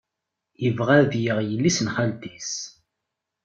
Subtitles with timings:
[0.63, 2.51] Yebɣa ad yaɣ yelli-s n xalti-s.